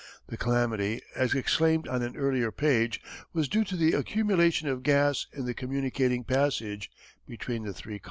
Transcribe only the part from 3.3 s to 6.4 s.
was due to the accumulation of gas in the communicating